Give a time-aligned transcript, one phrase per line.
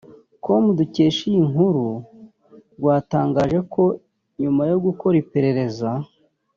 [0.43, 1.85] com dukesha iyi nkuru
[2.77, 3.83] rwatangaje ko
[4.41, 5.89] nyuma yo gukora iperereza